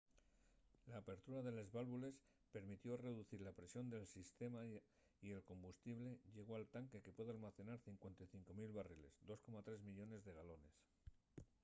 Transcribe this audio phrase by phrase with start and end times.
[0.91, 2.21] l'apertura de les válvules
[2.55, 7.77] permitió reducir la presión del sistema y el combustible llegó al tanque que puede almacenar
[7.89, 10.81] 55 000 barriles 2,3 millones de galones